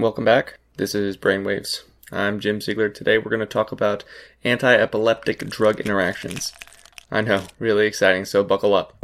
Welcome 0.00 0.24
back. 0.24 0.58
This 0.78 0.94
is 0.94 1.18
Brainwaves. 1.18 1.82
I'm 2.10 2.40
Jim 2.40 2.58
Siegler. 2.58 2.92
Today 2.92 3.18
we're 3.18 3.28
going 3.28 3.40
to 3.40 3.44
talk 3.44 3.70
about 3.70 4.02
anti 4.42 4.74
epileptic 4.74 5.46
drug 5.50 5.78
interactions. 5.78 6.54
I 7.10 7.20
know, 7.20 7.42
really 7.58 7.86
exciting, 7.86 8.24
so 8.24 8.42
buckle 8.42 8.72
up. 8.72 8.96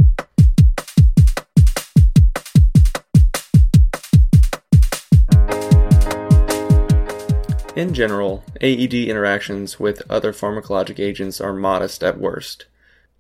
In 7.76 7.92
general, 7.92 8.42
AED 8.62 8.94
interactions 8.94 9.78
with 9.78 10.02
other 10.08 10.32
pharmacologic 10.32 10.98
agents 10.98 11.42
are 11.42 11.52
modest 11.52 12.02
at 12.02 12.18
worst. 12.18 12.64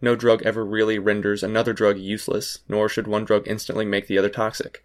No 0.00 0.16
drug 0.16 0.42
ever 0.46 0.64
really 0.64 0.98
renders 0.98 1.42
another 1.42 1.74
drug 1.74 1.98
useless, 1.98 2.60
nor 2.70 2.88
should 2.88 3.06
one 3.06 3.26
drug 3.26 3.46
instantly 3.46 3.84
make 3.84 4.06
the 4.06 4.16
other 4.16 4.30
toxic. 4.30 4.82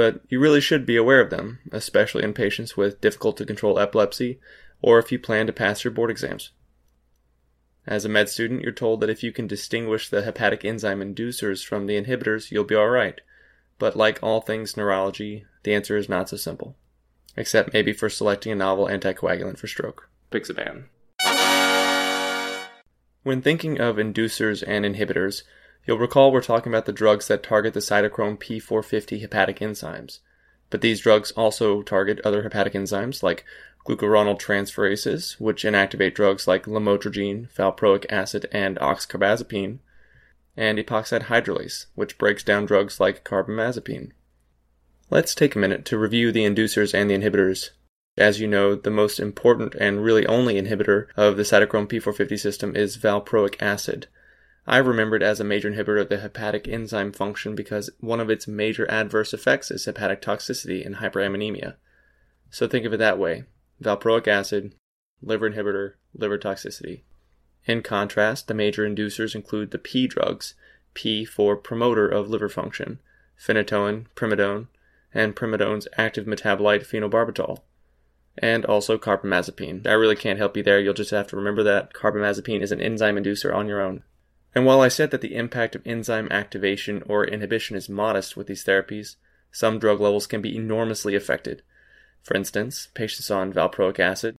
But 0.00 0.22
you 0.30 0.40
really 0.40 0.62
should 0.62 0.86
be 0.86 0.96
aware 0.96 1.20
of 1.20 1.28
them, 1.28 1.58
especially 1.72 2.24
in 2.24 2.32
patients 2.32 2.74
with 2.74 3.02
difficult 3.02 3.36
to 3.36 3.44
control 3.44 3.78
epilepsy 3.78 4.40
or 4.80 4.98
if 4.98 5.12
you 5.12 5.18
plan 5.18 5.46
to 5.46 5.52
pass 5.52 5.84
your 5.84 5.90
board 5.90 6.10
exams. 6.10 6.52
As 7.86 8.06
a 8.06 8.08
med 8.08 8.30
student, 8.30 8.62
you're 8.62 8.72
told 8.72 9.02
that 9.02 9.10
if 9.10 9.22
you 9.22 9.30
can 9.30 9.46
distinguish 9.46 10.08
the 10.08 10.22
hepatic 10.22 10.64
enzyme 10.64 11.02
inducers 11.02 11.62
from 11.62 11.84
the 11.86 12.02
inhibitors, 12.02 12.50
you'll 12.50 12.64
be 12.64 12.74
alright. 12.74 13.20
But 13.78 13.94
like 13.94 14.18
all 14.22 14.40
things 14.40 14.74
neurology, 14.74 15.44
the 15.64 15.74
answer 15.74 15.98
is 15.98 16.08
not 16.08 16.30
so 16.30 16.38
simple 16.38 16.76
except 17.36 17.74
maybe 17.74 17.92
for 17.92 18.08
selecting 18.08 18.52
a 18.52 18.56
novel 18.56 18.86
anticoagulant 18.86 19.58
for 19.58 19.66
stroke. 19.66 20.08
Apixaban. 20.32 20.84
When 23.22 23.42
thinking 23.42 23.78
of 23.78 23.96
inducers 23.96 24.64
and 24.66 24.86
inhibitors, 24.86 25.42
you'll 25.86 25.98
recall 25.98 26.30
we're 26.30 26.42
talking 26.42 26.72
about 26.72 26.86
the 26.86 26.92
drugs 26.92 27.28
that 27.28 27.42
target 27.42 27.74
the 27.74 27.80
cytochrome 27.80 28.38
P450 28.38 29.20
hepatic 29.20 29.58
enzymes. 29.58 30.20
But 30.70 30.80
these 30.80 31.00
drugs 31.00 31.32
also 31.32 31.82
target 31.82 32.20
other 32.24 32.42
hepatic 32.42 32.74
enzymes 32.74 33.22
like 33.22 33.44
glucuronidase 33.86 34.40
transferases, 34.40 35.40
which 35.40 35.64
inactivate 35.64 36.14
drugs 36.14 36.46
like 36.46 36.66
lamotrigine, 36.66 37.50
valproic 37.52 38.06
acid, 38.10 38.46
and 38.52 38.76
oxcarbazepine, 38.78 39.78
and 40.56 40.78
epoxide 40.78 41.24
hydrolase, 41.24 41.86
which 41.94 42.18
breaks 42.18 42.42
down 42.42 42.66
drugs 42.66 43.00
like 43.00 43.24
carbamazepine. 43.24 44.10
Let's 45.08 45.34
take 45.34 45.56
a 45.56 45.58
minute 45.58 45.84
to 45.86 45.98
review 45.98 46.30
the 46.30 46.44
inducers 46.44 46.94
and 46.94 47.10
the 47.10 47.18
inhibitors. 47.18 47.70
As 48.16 48.38
you 48.38 48.46
know, 48.46 48.74
the 48.74 48.90
most 48.90 49.18
important 49.18 49.74
and 49.76 50.04
really 50.04 50.26
only 50.26 50.54
inhibitor 50.54 51.06
of 51.16 51.36
the 51.36 51.42
cytochrome 51.42 51.88
P450 51.88 52.38
system 52.38 52.76
is 52.76 52.98
valproic 52.98 53.60
acid. 53.60 54.08
I 54.66 54.78
remember 54.78 55.16
it 55.16 55.22
as 55.22 55.40
a 55.40 55.44
major 55.44 55.70
inhibitor 55.70 56.00
of 56.00 56.08
the 56.08 56.18
hepatic 56.18 56.68
enzyme 56.68 57.12
function 57.12 57.54
because 57.54 57.90
one 58.00 58.20
of 58.20 58.30
its 58.30 58.46
major 58.46 58.88
adverse 58.90 59.32
effects 59.32 59.70
is 59.70 59.86
hepatic 59.86 60.20
toxicity 60.20 60.84
and 60.84 60.96
hyperammonemia. 60.96 61.74
So 62.50 62.68
think 62.68 62.84
of 62.84 62.92
it 62.92 62.98
that 62.98 63.18
way 63.18 63.44
valproic 63.82 64.28
acid, 64.28 64.74
liver 65.22 65.50
inhibitor, 65.50 65.94
liver 66.14 66.38
toxicity. 66.38 67.00
In 67.64 67.82
contrast, 67.82 68.48
the 68.48 68.54
major 68.54 68.88
inducers 68.88 69.34
include 69.34 69.70
the 69.70 69.78
P 69.78 70.06
drugs, 70.06 70.54
P 70.94 71.24
for 71.24 71.56
promoter 71.56 72.08
of 72.08 72.28
liver 72.28 72.48
function, 72.48 73.00
phenytoin, 73.38 74.06
primidone, 74.14 74.66
and 75.14 75.34
primidone's 75.34 75.88
active 75.96 76.26
metabolite 76.26 76.86
phenobarbital, 76.86 77.60
and 78.38 78.64
also 78.64 78.98
carbamazepine. 78.98 79.86
I 79.86 79.92
really 79.92 80.16
can't 80.16 80.38
help 80.38 80.56
you 80.56 80.62
there, 80.62 80.80
you'll 80.80 80.94
just 80.94 81.10
have 81.10 81.28
to 81.28 81.36
remember 81.36 81.62
that 81.62 81.92
carbamazepine 81.92 82.62
is 82.62 82.72
an 82.72 82.80
enzyme 82.80 83.16
inducer 83.16 83.54
on 83.54 83.66
your 83.66 83.80
own. 83.80 84.02
And 84.54 84.66
while 84.66 84.80
I 84.80 84.88
said 84.88 85.10
that 85.10 85.20
the 85.20 85.36
impact 85.36 85.76
of 85.76 85.86
enzyme 85.86 86.28
activation 86.30 87.02
or 87.06 87.24
inhibition 87.24 87.76
is 87.76 87.88
modest 87.88 88.36
with 88.36 88.48
these 88.48 88.64
therapies, 88.64 89.16
some 89.52 89.78
drug 89.78 90.00
levels 90.00 90.26
can 90.26 90.42
be 90.42 90.56
enormously 90.56 91.14
affected. 91.14 91.62
For 92.22 92.36
instance, 92.36 92.88
patients 92.94 93.30
on 93.30 93.52
valproic 93.52 93.98
acid, 93.98 94.36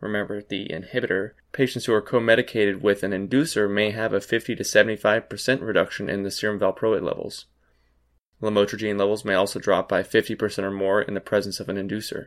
remember 0.00 0.42
the 0.42 0.68
inhibitor, 0.68 1.32
patients 1.52 1.84
who 1.84 1.92
are 1.92 2.02
co-medicated 2.02 2.82
with 2.82 3.02
an 3.02 3.12
inducer 3.12 3.70
may 3.70 3.90
have 3.90 4.12
a 4.12 4.20
50 4.20 4.56
to 4.56 4.62
75% 4.62 5.60
reduction 5.60 6.08
in 6.08 6.22
the 6.22 6.30
serum 6.30 6.58
valproate 6.58 7.02
levels. 7.02 7.46
Lamotrigine 8.42 8.98
levels 8.98 9.24
may 9.24 9.34
also 9.34 9.60
drop 9.60 9.88
by 9.88 10.02
50% 10.02 10.64
or 10.64 10.70
more 10.70 11.00
in 11.00 11.14
the 11.14 11.20
presence 11.20 11.60
of 11.60 11.68
an 11.68 11.76
inducer. 11.76 12.26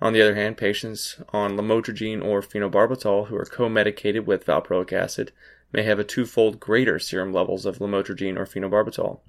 On 0.00 0.12
the 0.12 0.20
other 0.20 0.34
hand, 0.34 0.56
patients 0.56 1.20
on 1.32 1.56
lamotrigine 1.56 2.22
or 2.22 2.42
phenobarbital 2.42 3.28
who 3.28 3.36
are 3.36 3.44
co-medicated 3.44 4.26
with 4.26 4.44
valproic 4.44 4.92
acid 4.92 5.32
may 5.72 5.82
have 5.82 5.98
a 5.98 6.04
twofold 6.04 6.60
greater 6.60 6.98
serum 6.98 7.32
levels 7.32 7.66
of 7.66 7.78
lamotrigine 7.78 8.36
or 8.36 8.46
phenobarbital. 8.46 9.20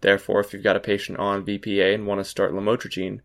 Therefore, 0.00 0.40
if 0.40 0.52
you've 0.52 0.62
got 0.62 0.76
a 0.76 0.80
patient 0.80 1.18
on 1.18 1.44
VPA 1.44 1.94
and 1.94 2.06
want 2.06 2.20
to 2.20 2.24
start 2.24 2.52
lamotrigine, 2.52 3.20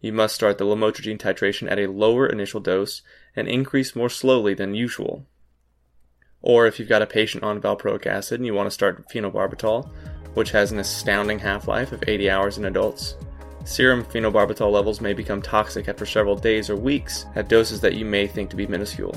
you 0.00 0.12
must 0.12 0.34
start 0.34 0.58
the 0.58 0.64
lamotrigine 0.64 1.18
titration 1.18 1.70
at 1.70 1.78
a 1.78 1.90
lower 1.90 2.26
initial 2.26 2.60
dose 2.60 3.02
and 3.34 3.48
increase 3.48 3.96
more 3.96 4.08
slowly 4.08 4.52
than 4.52 4.74
usual. 4.74 5.24
Or 6.42 6.66
if 6.66 6.78
you've 6.78 6.88
got 6.88 7.02
a 7.02 7.06
patient 7.06 7.44
on 7.44 7.60
valproic 7.60 8.04
acid 8.04 8.40
and 8.40 8.46
you 8.46 8.52
want 8.52 8.66
to 8.66 8.72
start 8.72 9.08
phenobarbital, 9.08 9.88
which 10.34 10.50
has 10.50 10.72
an 10.72 10.80
astounding 10.80 11.38
half 11.38 11.68
life 11.68 11.92
of 11.92 12.02
80 12.06 12.30
hours 12.30 12.58
in 12.58 12.64
adults. 12.64 13.14
Serum 13.64 14.04
phenobarbital 14.04 14.72
levels 14.72 15.00
may 15.00 15.12
become 15.12 15.40
toxic 15.40 15.88
after 15.88 16.04
several 16.04 16.34
days 16.34 16.68
or 16.68 16.76
weeks 16.76 17.26
at 17.36 17.48
doses 17.48 17.80
that 17.80 17.94
you 17.94 18.04
may 18.04 18.26
think 18.26 18.50
to 18.50 18.56
be 18.56 18.66
minuscule. 18.66 19.14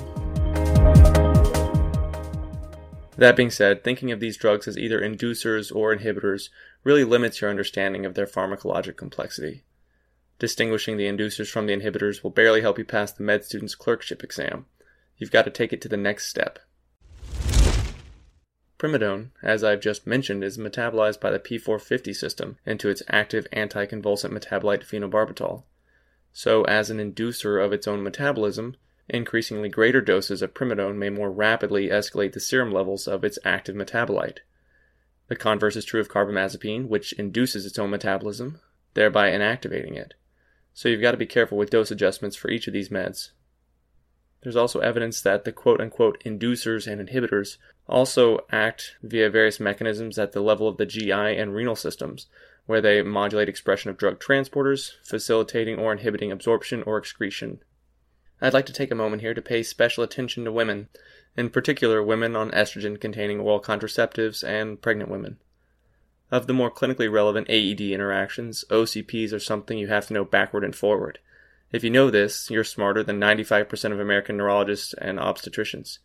That 3.18 3.36
being 3.36 3.50
said, 3.50 3.84
thinking 3.84 4.12
of 4.12 4.20
these 4.20 4.38
drugs 4.38 4.68
as 4.68 4.78
either 4.78 5.00
inducers 5.00 5.74
or 5.74 5.96
inhibitors 5.96 6.50
really 6.84 7.04
limits 7.04 7.42
your 7.42 7.50
understanding 7.50 8.06
of 8.06 8.14
their 8.14 8.28
pharmacologic 8.28 8.98
complexity. 8.98 9.64
Distinguishing 10.38 10.98
the 10.98 11.08
inducers 11.08 11.50
from 11.50 11.66
the 11.66 11.76
inhibitors 11.76 12.24
will 12.24 12.32
barely 12.32 12.62
help 12.62 12.78
you 12.78 12.86
pass 12.86 13.12
the 13.12 13.24
med 13.24 13.46
student's 13.46 13.76
clerkship 13.76 14.24
exam. 14.24 14.66
You've 15.18 15.32
got 15.32 15.46
to 15.46 15.52
take 15.52 15.72
it 15.72 15.82
to 15.82 15.88
the 15.88 15.98
next 15.98 16.28
step 16.28 16.60
Primidone, 18.78 19.30
as 19.42 19.64
I've 19.64 19.80
just 19.80 20.06
mentioned, 20.06 20.44
is 20.44 20.58
metabolized 20.58 21.22
by 21.22 21.32
the 21.32 21.40
P450 21.40 22.14
system 22.14 22.58
into 22.66 22.90
its 22.90 23.02
active 23.08 23.48
anticonvulsant 23.54 24.32
metabolite 24.32 24.84
phenobarbital. 24.84 25.64
So, 26.34 26.66
as 26.66 26.90
an 26.90 26.98
inducer 26.98 27.64
of 27.64 27.72
its 27.72 27.88
own 27.88 28.04
metabolism, 28.04 28.76
increasingly 29.10 29.70
greater 29.70 30.02
doses 30.02 30.42
of 30.42 30.54
primidone 30.54 30.96
may 30.96 31.10
more 31.10 31.32
rapidly 31.32 31.90
escalate 31.90 32.34
the 32.34 32.40
serum 32.40 32.72
levels 32.72 33.08
of 33.08 33.24
its 33.24 33.40
active 33.46 33.76
metabolite. 33.76 34.40
The 35.28 35.36
converse 35.36 35.76
is 35.76 35.86
true 35.86 36.00
of 36.00 36.10
carbamazepine, 36.10 36.88
which 36.88 37.14
induces 37.14 37.66
its 37.66 37.80
own 37.80 37.90
metabolism, 37.90 38.60
thereby 38.94 39.32
inactivating 39.32 39.96
it. 39.96 40.14
So 40.74 40.90
you've 40.90 41.02
got 41.02 41.12
to 41.12 41.18
be 41.18 41.26
careful 41.26 41.58
with 41.58 41.70
dose 41.70 41.92
adjustments 41.92 42.36
for 42.36 42.50
each 42.50 42.68
of 42.68 42.74
these 42.74 42.90
meds. 42.90 43.32
There's 44.42 44.56
also 44.56 44.80
evidence 44.80 45.22
that 45.22 45.44
the 45.44 45.52
quote 45.52 45.82
unquote 45.82 46.22
inducers 46.24 46.86
and 46.86 47.08
inhibitors 47.08 47.58
also 47.88 48.46
act 48.52 48.96
via 49.02 49.30
various 49.30 49.60
mechanisms 49.60 50.20
at 50.20 50.34
the 50.34 50.42
level 50.42 50.68
of 50.68 50.78
the 50.78 50.86
GI 50.86 51.12
and 51.12 51.56
renal 51.56 51.76
systems, 51.76 52.28
where 52.66 52.82
they 52.82 53.02
modulate 53.02 53.50
expression 53.50 53.90
of 53.90 53.98
drug 53.98 54.20
transporters, 54.20 54.92
facilitating 55.04 55.80
or 55.80 55.92
inhibiting 55.92 56.32
absorption 56.32 56.84
or 56.84 56.98
excretion. 56.98 57.60
I'd 58.42 58.54
like 58.54 58.66
to 58.66 58.74
take 58.74 58.92
a 58.92 58.96
moment 58.96 59.22
here 59.22 59.34
to 59.34 59.42
pay 59.42 59.64
special 59.64 60.04
attention 60.04 60.44
to 60.46 60.52
women, 60.52 60.90
in 61.38 61.50
particular 61.50 62.04
women 62.04 62.36
on 62.36 62.52
estrogen 62.52 63.00
containing 63.00 63.40
oral 63.40 63.62
contraceptives 63.62 64.44
and 64.44 64.82
pregnant 64.82 65.10
women. 65.10 65.38
Of 66.32 66.48
the 66.48 66.54
more 66.54 66.72
clinically 66.72 67.12
relevant 67.12 67.50
AED 67.50 67.82
interactions, 67.82 68.66
OCPs 68.70 69.32
are 69.32 69.40
something 69.40 69.78
you 69.78 69.88
have 69.88 70.08
to 70.08 70.14
know 70.14 70.26
backward 70.26 70.64
and 70.64 70.76
forward. 70.76 71.20
If 71.72 71.84
you 71.84 71.90
know 71.90 72.10
this, 72.10 72.50
you're 72.50 72.64
smarter 72.64 73.04
than 73.04 73.20
95% 73.20 73.92
of 73.92 74.00
American 74.00 74.38
neurologists 74.38 74.94
and 74.94 75.20
obstetricians. 75.20 76.00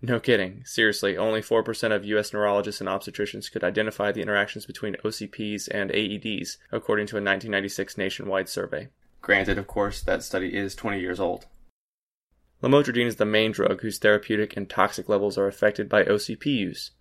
No 0.00 0.20
kidding. 0.20 0.62
Seriously, 0.64 1.16
only 1.16 1.40
4% 1.40 1.94
of 1.94 2.04
US 2.04 2.32
neurologists 2.32 2.80
and 2.80 2.88
obstetricians 2.88 3.50
could 3.50 3.64
identify 3.64 4.12
the 4.12 4.20
interactions 4.22 4.66
between 4.66 4.96
OCPs 5.04 5.68
and 5.70 5.90
AEDs, 5.90 6.58
according 6.70 7.06
to 7.06 7.16
a 7.16 7.24
1996 7.24 7.96
nationwide 7.96 8.48
survey. 8.48 8.88
Granted, 9.22 9.56
of 9.56 9.66
course, 9.66 10.02
that 10.02 10.22
study 10.22 10.54
is 10.54 10.74
20 10.74 11.00
years 11.00 11.18
old. 11.18 11.46
Lamotrigine 12.64 13.04
is 13.04 13.16
the 13.16 13.26
main 13.26 13.52
drug 13.52 13.82
whose 13.82 13.98
therapeutic 13.98 14.56
and 14.56 14.70
toxic 14.70 15.06
levels 15.06 15.36
are 15.36 15.46
affected 15.46 15.86
by 15.86 16.02
OCP 16.02 16.46
use. 16.46 16.92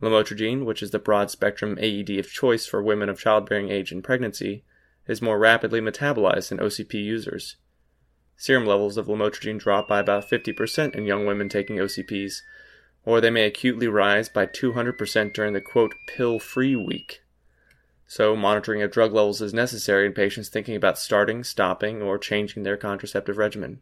Lamotrigine, 0.00 0.64
which 0.64 0.84
is 0.84 0.92
the 0.92 1.00
broad 1.00 1.32
spectrum 1.32 1.76
AED 1.80 2.10
of 2.10 2.30
choice 2.30 2.64
for 2.64 2.80
women 2.80 3.08
of 3.08 3.18
childbearing 3.18 3.70
age 3.70 3.90
and 3.90 4.04
pregnancy, 4.04 4.62
is 5.08 5.20
more 5.20 5.36
rapidly 5.36 5.80
metabolized 5.80 6.52
in 6.52 6.58
OCP 6.58 6.94
users. 6.94 7.56
Serum 8.36 8.66
levels 8.66 8.96
of 8.96 9.08
lamotrigine 9.08 9.58
drop 9.58 9.88
by 9.88 9.98
about 9.98 10.30
50% 10.30 10.94
in 10.94 11.04
young 11.04 11.26
women 11.26 11.48
taking 11.48 11.78
OCPs, 11.78 12.42
or 13.04 13.20
they 13.20 13.30
may 13.30 13.46
acutely 13.46 13.88
rise 13.88 14.28
by 14.28 14.46
200% 14.46 15.32
during 15.32 15.54
the 15.54 15.60
quote 15.60 15.96
pill 16.06 16.38
free 16.38 16.76
week. 16.76 17.24
So, 18.06 18.36
monitoring 18.36 18.80
of 18.80 18.92
drug 18.92 19.12
levels 19.12 19.42
is 19.42 19.52
necessary 19.52 20.06
in 20.06 20.12
patients 20.12 20.50
thinking 20.50 20.76
about 20.76 21.00
starting, 21.00 21.42
stopping, 21.42 22.00
or 22.00 22.16
changing 22.16 22.62
their 22.62 22.76
contraceptive 22.76 23.38
regimen. 23.38 23.80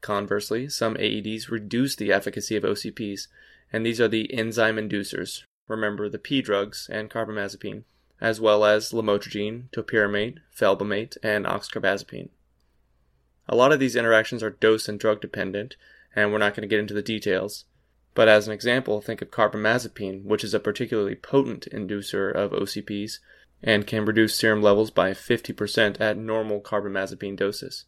Conversely, 0.00 0.68
some 0.68 0.94
AEDs 0.94 1.50
reduce 1.50 1.94
the 1.94 2.12
efficacy 2.12 2.56
of 2.56 2.64
OCPs, 2.64 3.28
and 3.72 3.84
these 3.84 4.00
are 4.00 4.08
the 4.08 4.32
enzyme 4.32 4.76
inducers, 4.76 5.42
remember 5.68 6.08
the 6.08 6.18
P 6.18 6.40
drugs 6.40 6.88
and 6.90 7.10
carbamazepine, 7.10 7.84
as 8.20 8.40
well 8.40 8.64
as 8.64 8.92
lamotrigine, 8.92 9.70
topiramate, 9.70 10.38
felbamate, 10.56 11.16
and 11.22 11.44
oxcarbazepine. 11.44 12.28
A 13.48 13.56
lot 13.56 13.72
of 13.72 13.80
these 13.80 13.96
interactions 13.96 14.42
are 14.42 14.50
dose 14.50 14.88
and 14.88 14.98
drug 14.98 15.20
dependent, 15.20 15.76
and 16.14 16.32
we're 16.32 16.38
not 16.38 16.54
going 16.54 16.62
to 16.62 16.68
get 16.68 16.80
into 16.80 16.94
the 16.94 17.02
details. 17.02 17.64
But 18.14 18.28
as 18.28 18.46
an 18.46 18.52
example, 18.52 19.00
think 19.00 19.22
of 19.22 19.30
carbamazepine, 19.30 20.24
which 20.24 20.44
is 20.44 20.54
a 20.54 20.60
particularly 20.60 21.14
potent 21.14 21.68
inducer 21.72 22.32
of 22.32 22.52
OCPs 22.52 23.18
and 23.62 23.86
can 23.86 24.04
reduce 24.04 24.34
serum 24.34 24.62
levels 24.62 24.90
by 24.90 25.12
50% 25.12 26.00
at 26.00 26.16
normal 26.16 26.60
carbamazepine 26.60 27.36
doses. 27.36 27.84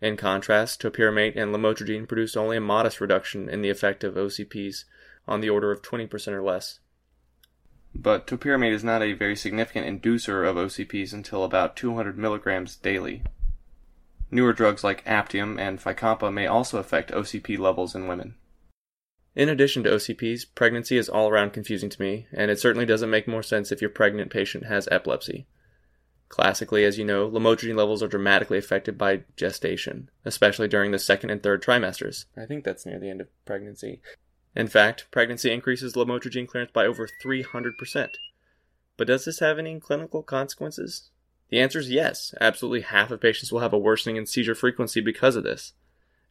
In 0.00 0.16
contrast, 0.16 0.80
topiramate 0.80 1.36
and 1.36 1.54
lamotrigine 1.54 2.08
produce 2.08 2.36
only 2.36 2.56
a 2.56 2.60
modest 2.60 3.00
reduction 3.00 3.48
in 3.48 3.60
the 3.60 3.70
effect 3.70 4.02
of 4.02 4.14
OCPs 4.14 4.84
on 5.28 5.40
the 5.40 5.50
order 5.50 5.70
of 5.70 5.82
20% 5.82 6.28
or 6.28 6.42
less. 6.42 6.80
But 7.94 8.26
topiramate 8.26 8.72
is 8.72 8.84
not 8.84 9.02
a 9.02 9.12
very 9.12 9.36
significant 9.36 9.86
inducer 9.86 10.48
of 10.48 10.56
OCPs 10.56 11.12
until 11.12 11.44
about 11.44 11.76
200 11.76 12.16
milligrams 12.16 12.76
daily. 12.76 13.22
Newer 14.30 14.52
drugs 14.52 14.84
like 14.84 15.04
Aptiom 15.04 15.58
and 15.58 15.80
Fycompa 15.80 16.32
may 16.32 16.46
also 16.46 16.78
affect 16.78 17.10
OCP 17.10 17.58
levels 17.58 17.94
in 17.94 18.06
women. 18.06 18.36
In 19.34 19.48
addition 19.48 19.82
to 19.84 19.90
OCPs, 19.90 20.46
pregnancy 20.54 20.96
is 20.96 21.08
all 21.08 21.28
around 21.28 21.52
confusing 21.52 21.90
to 21.90 22.00
me, 22.00 22.26
and 22.32 22.50
it 22.50 22.58
certainly 22.58 22.86
doesn't 22.86 23.10
make 23.10 23.28
more 23.28 23.42
sense 23.42 23.70
if 23.70 23.80
your 23.80 23.90
pregnant 23.90 24.30
patient 24.30 24.66
has 24.66 24.88
epilepsy. 24.90 25.46
Classically, 26.30 26.84
as 26.84 26.96
you 26.96 27.04
know, 27.04 27.28
lamotrigine 27.28 27.76
levels 27.76 28.04
are 28.04 28.08
dramatically 28.08 28.56
affected 28.56 28.96
by 28.96 29.24
gestation, 29.36 30.08
especially 30.24 30.68
during 30.68 30.92
the 30.92 30.98
second 30.98 31.30
and 31.30 31.42
third 31.42 31.60
trimesters. 31.60 32.24
I 32.36 32.46
think 32.46 32.64
that's 32.64 32.86
near 32.86 33.00
the 33.00 33.10
end 33.10 33.20
of 33.20 33.26
pregnancy. 33.44 34.00
In 34.54 34.68
fact, 34.68 35.08
pregnancy 35.10 35.50
increases 35.50 35.94
lamotrigine 35.94 36.46
clearance 36.46 36.70
by 36.72 36.86
over 36.86 37.08
300%. 37.22 38.10
But 38.96 39.08
does 39.08 39.24
this 39.24 39.40
have 39.40 39.58
any 39.58 39.80
clinical 39.80 40.22
consequences? 40.22 41.10
The 41.48 41.58
answer 41.60 41.80
is 41.80 41.90
yes. 41.90 42.32
Absolutely 42.40 42.82
half 42.82 43.10
of 43.10 43.20
patients 43.20 43.50
will 43.50 43.60
have 43.60 43.72
a 43.72 43.78
worsening 43.78 44.14
in 44.14 44.24
seizure 44.24 44.54
frequency 44.54 45.00
because 45.00 45.34
of 45.34 45.42
this. 45.42 45.72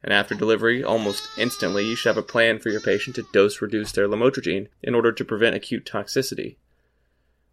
And 0.02 0.14
after 0.14 0.34
delivery, 0.34 0.82
almost 0.82 1.28
instantly, 1.38 1.86
you 1.86 1.98
should 1.98 2.16
have 2.16 2.18
a 2.18 2.22
plan 2.24 2.60
for 2.60 2.70
your 2.70 2.80
patient 2.80 3.18
to 3.18 3.26
dose 3.34 3.62
reduce 3.62 3.92
their 3.92 4.08
lamotrigine 4.08 4.68
in 4.82 4.96
order 4.96 5.12
to 5.12 5.26
prevent 5.26 5.58
acute 5.58 5.86
toxicity. 5.86 6.56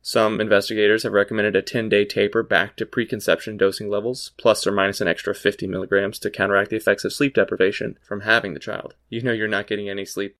Some 0.08 0.40
investigators 0.40 1.02
have 1.02 1.14
recommended 1.14 1.56
a 1.56 1.62
10 1.62 1.88
day 1.88 2.04
taper 2.04 2.44
back 2.44 2.76
to 2.76 2.86
preconception 2.86 3.56
dosing 3.56 3.90
levels, 3.90 4.30
plus 4.36 4.64
or 4.64 4.70
minus 4.70 5.00
an 5.00 5.08
extra 5.08 5.34
50 5.34 5.66
milligrams 5.66 6.20
to 6.20 6.30
counteract 6.30 6.70
the 6.70 6.76
effects 6.76 7.04
of 7.04 7.12
sleep 7.12 7.34
deprivation 7.34 7.98
from 8.06 8.20
having 8.20 8.54
the 8.54 8.60
child. 8.60 8.94
You 9.08 9.22
know 9.22 9.32
you're 9.32 9.48
not 9.48 9.66
getting 9.66 9.88
any 9.88 10.04
sleep. 10.04 10.36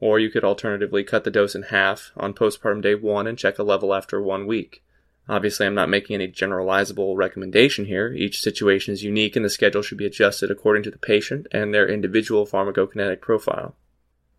Or 0.00 0.18
you 0.18 0.30
could 0.30 0.42
alternatively 0.42 1.04
cut 1.04 1.22
the 1.22 1.30
dose 1.30 1.54
in 1.54 1.62
half 1.62 2.10
on 2.16 2.34
postpartum 2.34 2.82
day 2.82 2.96
1 2.96 3.28
and 3.28 3.38
check 3.38 3.56
a 3.56 3.62
level 3.62 3.94
after 3.94 4.20
one 4.20 4.48
week. 4.48 4.82
Obviously, 5.28 5.64
I'm 5.64 5.76
not 5.76 5.88
making 5.88 6.14
any 6.14 6.26
generalizable 6.26 7.16
recommendation 7.16 7.84
here. 7.84 8.12
Each 8.12 8.40
situation 8.40 8.94
is 8.94 9.04
unique 9.04 9.36
and 9.36 9.44
the 9.44 9.48
schedule 9.48 9.82
should 9.82 9.98
be 9.98 10.06
adjusted 10.06 10.50
according 10.50 10.82
to 10.82 10.90
the 10.90 10.98
patient 10.98 11.46
and 11.52 11.72
their 11.72 11.88
individual 11.88 12.48
pharmacokinetic 12.48 13.20
profile. 13.20 13.76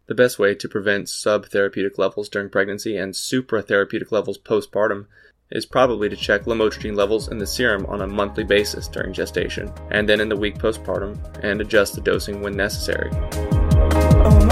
The 0.08 0.14
best 0.16 0.38
way 0.38 0.54
to 0.54 0.70
prevent 0.70 1.08
subtherapeutic 1.08 1.98
levels 1.98 2.30
during 2.30 2.50
pregnancy 2.50 2.96
and 2.96 3.14
supratherapeutic 3.14 4.12
levels 4.12 4.38
postpartum 4.38 5.08
is 5.50 5.66
probably 5.66 6.10
to 6.10 6.16
check 6.16 6.46
lamotrigine 6.46 6.96
levels 6.96 7.28
in 7.28 7.40
the 7.40 7.48
serum 7.48 7.88
on 7.88 8.02
a 8.02 8.08
monthly 8.08 8.44
basis 8.44 8.88
during 8.88 9.14
gestation, 9.14 9.74
and 9.90 10.08
then 10.08 10.20
in 10.20 10.30
the 10.30 10.36
week 10.36 10.60
postpartum, 10.60 11.18
and 11.44 11.60
adjust 11.60 11.96
the 11.96 12.02
dosing 12.02 12.42
when 12.42 12.56
necessary. 12.56 13.10
Oh 13.14 14.46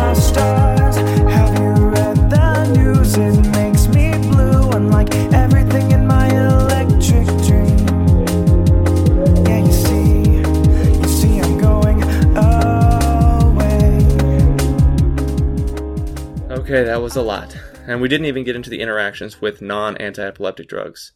Okay, 16.64 16.86
that 16.86 17.02
was 17.02 17.18
a 17.18 17.22
lot. 17.22 17.54
And 17.88 18.00
we 18.00 18.08
didn't 18.08 18.28
even 18.28 18.46
get 18.46 18.56
into 18.56 18.70
the 18.70 18.80
interactions 18.80 19.42
with 19.42 19.62
non 19.62 19.98
anti 19.98 20.26
epileptic 20.26 20.70
drugs. 20.70 21.12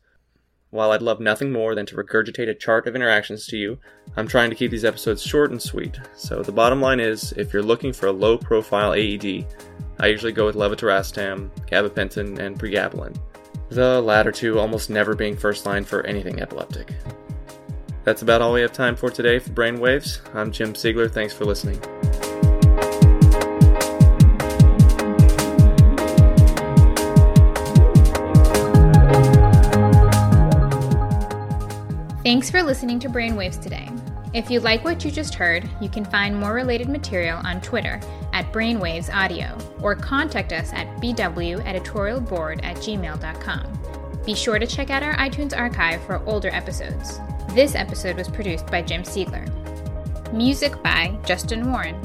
While 0.71 0.91
I'd 0.91 1.01
love 1.01 1.21
nothing 1.21 1.53
more 1.53 1.73
than 1.73 1.85
to 1.85 1.95
regurgitate 1.95 2.49
a 2.49 2.53
chart 2.53 2.85
of 2.85 2.97
interactions 2.97 3.47
to 3.47 3.57
you, 3.57 3.79
I'm 4.17 4.27
trying 4.27 4.49
to 4.49 4.57
keep 4.57 4.71
these 4.71 4.83
episodes 4.83 5.23
short 5.23 5.51
and 5.51 5.61
sweet. 5.61 6.01
So 6.17 6.43
the 6.43 6.51
bottom 6.51 6.81
line 6.81 6.99
is 6.99 7.31
if 7.37 7.53
you're 7.53 7.63
looking 7.63 7.93
for 7.93 8.07
a 8.07 8.11
low 8.11 8.37
profile 8.37 8.91
AED, 8.91 9.45
I 9.99 10.07
usually 10.07 10.33
go 10.33 10.45
with 10.45 10.57
levetiracetam, 10.57 11.49
gabapentin, 11.71 12.39
and 12.39 12.59
pregabalin. 12.59 13.17
The 13.69 14.01
latter 14.01 14.33
two 14.33 14.59
almost 14.59 14.89
never 14.89 15.15
being 15.15 15.37
first 15.37 15.65
line 15.65 15.85
for 15.85 16.05
anything 16.05 16.41
epileptic. 16.41 16.93
That's 18.03 18.21
about 18.21 18.41
all 18.41 18.51
we 18.51 18.59
have 18.59 18.73
time 18.73 18.97
for 18.97 19.09
today 19.09 19.39
for 19.39 19.51
Brainwaves. 19.51 20.19
I'm 20.35 20.51
Jim 20.51 20.73
Siegler. 20.73 21.09
Thanks 21.09 21.33
for 21.33 21.45
listening. 21.45 21.81
Thanks 32.27 32.51
for 32.51 32.61
listening 32.61 32.99
to 32.99 33.07
Brainwaves 33.07 33.57
today. 33.57 33.89
If 34.33 34.51
you 34.51 34.59
like 34.59 34.83
what 34.83 35.05
you 35.05 35.11
just 35.11 35.33
heard, 35.33 35.69
you 35.79 35.87
can 35.87 36.03
find 36.03 36.37
more 36.37 36.53
related 36.53 36.89
material 36.89 37.39
on 37.45 37.61
Twitter 37.61 38.01
at 38.33 38.51
Brainwaves 38.51 39.09
Audio 39.15 39.57
or 39.81 39.95
contact 39.95 40.51
us 40.51 40.73
at 40.73 40.87
bweditorialboard 40.97 42.65
at 42.65 42.75
gmail.com. 42.75 44.21
Be 44.25 44.35
sure 44.35 44.59
to 44.59 44.67
check 44.67 44.89
out 44.89 45.03
our 45.03 45.15
iTunes 45.15 45.57
archive 45.57 46.03
for 46.03 46.21
older 46.25 46.49
episodes. 46.49 47.21
This 47.53 47.75
episode 47.75 48.17
was 48.17 48.27
produced 48.27 48.67
by 48.67 48.81
Jim 48.81 49.03
Siegler. 49.03 49.47
Music 50.33 50.83
by 50.83 51.17
Justin 51.25 51.71
Warren. 51.71 51.95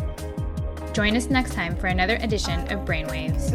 Join 0.92 1.16
us 1.16 1.30
next 1.30 1.52
time 1.54 1.74
for 1.74 1.88
another 1.88 2.14
edition 2.20 2.60
of 2.72 2.84
Brainwaves. 2.84 3.50